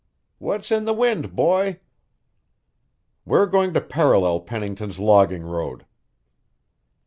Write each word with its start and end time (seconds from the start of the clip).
"What's 0.39 0.71
in 0.71 0.85
the 0.85 0.95
wind, 0.95 1.35
boy?" 1.35 1.77
"We're 3.23 3.45
going 3.45 3.71
to 3.75 3.81
parallel 3.81 4.39
Pennington's 4.39 4.97
logging 4.97 5.43
road." 5.43 5.85